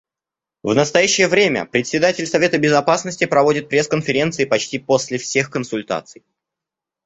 [0.63, 6.23] В настоящее время Председатель Совета Безопасности проводит пресс-конференции почти после всех консультаций.